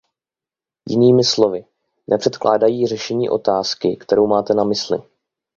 [0.89, 1.65] Jinými slovy,
[2.07, 4.99] nepředkládají řešení otázky, kterou máte na mysli.